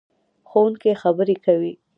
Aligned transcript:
ښوونکې 0.49 0.91
خبرې 1.01 1.35
کوي. 1.45 1.73